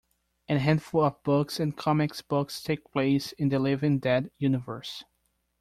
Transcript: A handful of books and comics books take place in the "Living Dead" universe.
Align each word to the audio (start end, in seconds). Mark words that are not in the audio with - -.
A 0.49 0.57
handful 0.57 1.03
of 1.05 1.21
books 1.21 1.59
and 1.59 1.77
comics 1.77 2.23
books 2.23 2.63
take 2.63 2.91
place 2.91 3.33
in 3.33 3.49
the 3.49 3.59
"Living 3.59 3.99
Dead" 3.99 4.31
universe. 4.39 5.03